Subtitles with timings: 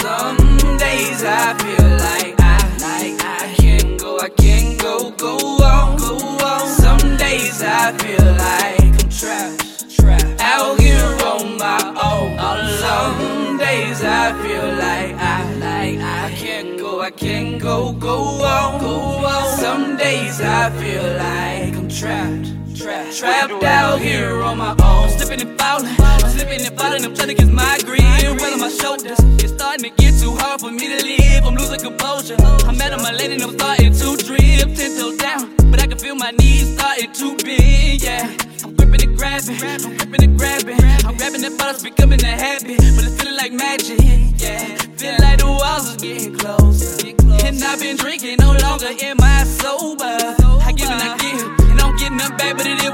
[0.00, 0.36] Some
[0.78, 6.16] days I feel like I, like I can't go, I can't go, go on, go
[6.42, 6.68] on.
[6.68, 10.40] Some days I feel like I'm trapped, trapped.
[10.40, 12.38] Out here on my own.
[12.38, 18.42] Uh, some days I feel like I, like I can't go, I can't go, go
[18.42, 18.96] on, go
[19.26, 19.58] on.
[19.58, 22.46] Some days I feel like I'm trapped.
[22.74, 25.09] Trapped, trapped out here on my own.
[25.30, 27.04] Slipping and falling, I'm slipping and falling.
[27.04, 28.02] I'm trying to get my grip.
[28.02, 29.16] Well on my shoulders.
[29.38, 31.44] It's starting to get too hard for me to live.
[31.46, 32.34] I'm losing composure.
[32.66, 34.74] I'm out of my lane and I'm starting to drip.
[34.74, 38.02] Ten toes down, but I can feel my knees starting to bend.
[38.02, 38.26] Yeah.
[38.64, 40.82] I'm gripping and grabbing, I'm gripping and grabbing.
[41.06, 44.00] I'm grabbing the bottles, becoming a habit, but it's feeling like magic.
[44.34, 44.66] Yeah,
[44.98, 47.06] feel like the walls is getting closer.
[47.46, 50.18] And I've been drinking, no longer am I sober.
[50.66, 52.89] I give and I give, and I don't get nothing back, but it is.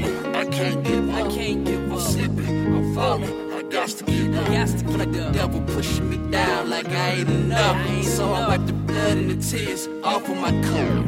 [0.00, 1.14] Falling, I can't give up.
[1.14, 2.00] I can't give I'm up.
[2.00, 4.46] slipping, I'm falling, I got to get up.
[4.46, 7.76] Got to feel like the devil pushing me down like I ain't enough.
[7.88, 11.06] ain't So I wipe the blood and the tears off of my coat.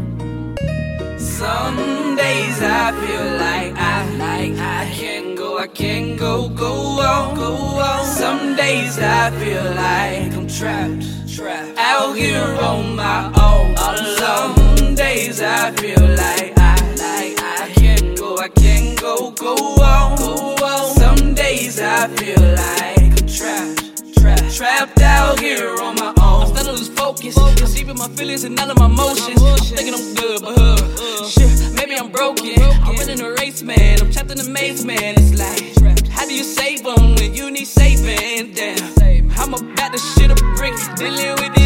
[1.18, 7.36] Some days I feel like I, like I can't go, I can't go, go on,
[7.36, 8.04] go on.
[8.06, 13.76] Some days I feel like I'm trapped, trapped out here on my own.
[13.76, 14.76] All alone.
[14.76, 18.77] Some days I feel like I, like I can't go, I can't
[19.38, 20.94] go, on, go on.
[20.96, 26.42] Some days I feel like I'm trapped, trapped, trapped out here on my own.
[26.42, 29.40] I'm starting to lose focus, deceiving my feelings and all of my emotions.
[29.42, 32.60] I'm thinking I'm good, but uh, shit, maybe I'm broken.
[32.82, 34.00] I'm running a race, man.
[34.00, 35.14] I'm trapped in a maze, man.
[35.16, 38.54] It's like, how do you save them when you need saving?
[38.54, 41.57] Damn, I'm about to shit a brick, dealing with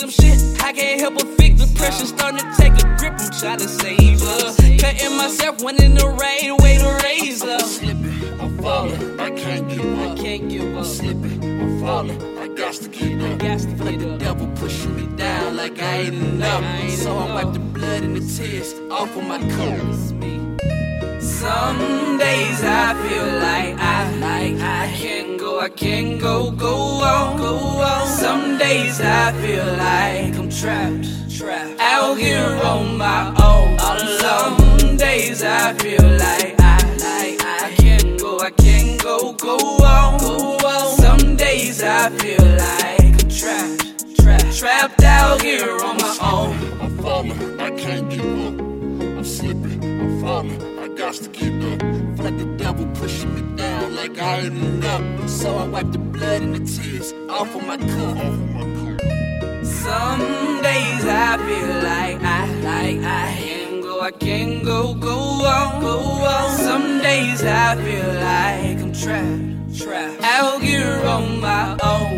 [0.00, 3.12] some shit, I can't help but fix depression starting to take a grip.
[3.18, 7.58] I'm trying to save her, cutting myself, one in the rain, way to raise her.
[7.58, 10.08] Slipping, I'm falling, I can't give up.
[10.08, 10.78] I can't give up.
[10.78, 13.38] I'm Slipping, I'm falling, I got to get up.
[13.40, 16.90] got to like the devil pushing me down like I ain't enough.
[16.92, 20.10] So I wipe the blood and the tears off of my coat.
[21.20, 23.29] Some days I feel
[25.76, 28.06] can't go, go, go on, go on.
[28.06, 33.78] Some days I feel like I'm trapped, trapped out here on my own.
[33.80, 34.78] All alone.
[34.80, 36.76] Some days I feel like I,
[37.06, 40.96] like I can't go, I can't go, go on, go on.
[40.98, 46.80] Some days I feel like I'm trapped, trapped, trapped out here on my own.
[46.80, 48.60] I'm falling, I can't give up.
[48.60, 51.80] I'm slipping, I'm falling, I got to get up.
[52.18, 53.69] Like the devil pushing me down
[54.00, 55.28] like I ain't enough.
[55.28, 58.16] So I wipe the blood and the tears off of my coat.
[59.64, 60.22] Some
[60.62, 65.16] days I feel like I, like I can't go, I can't go, go
[65.56, 65.98] on, go
[66.34, 66.58] on.
[66.58, 72.10] Some days I feel like I'm trapped, trapped out here on my own.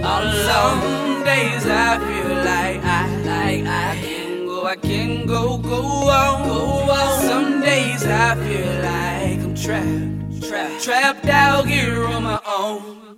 [0.51, 5.81] Some days I feel like I, like I can't go, I can't go, go
[6.21, 6.61] on, go
[6.99, 7.23] on.
[7.23, 13.12] Some days I feel like I'm trapped, trapped out here on my own.